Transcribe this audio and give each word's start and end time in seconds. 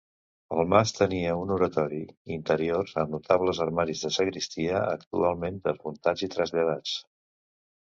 El 0.59 0.69
mas 0.73 0.93
tenia 0.99 1.33
un 1.41 1.51
oratori 1.55 1.99
interior 2.37 2.89
amb 3.03 3.13
notables 3.17 3.61
armaris 3.67 4.03
de 4.07 4.13
sagristia, 4.17 4.83
actualment 4.97 5.63
desmuntats 5.71 6.27
i 6.29 6.33
traslladats. 6.39 6.99